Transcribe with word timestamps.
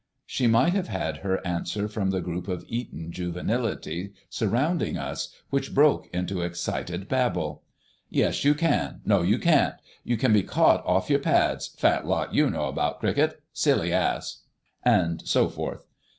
She 0.25 0.47
might 0.47 0.73
have 0.73 0.87
had 0.87 1.17
her 1.17 1.45
answer 1.45 1.87
from 1.87 2.09
the 2.09 2.21
group 2.21 2.47
of 2.47 2.65
Eton 2.67 3.11
juvenility 3.11 4.13
surrounding 4.31 4.97
us, 4.97 5.29
which 5.51 5.75
broke 5.75 6.07
into 6.11 6.41
excited 6.41 7.07
babble. 7.07 7.61
"Yes, 8.09 8.43
you 8.43 8.55
can." 8.55 9.01
"No, 9.05 9.21
you 9.21 9.37
can't." 9.37 9.75
"You 10.03 10.17
can't 10.17 10.33
be 10.33 10.41
caught 10.41 10.83
off 10.87 11.11
your 11.11 11.19
pads. 11.19 11.67
Fat 11.77 12.07
lot 12.07 12.33
you 12.33 12.49
know 12.49 12.65
about 12.65 12.99
cricket." 12.99 13.43
"Silly 13.53 13.93
ass." 13.93 14.41
And 14.83 15.21
so 15.27 15.47
forth. 15.49 15.85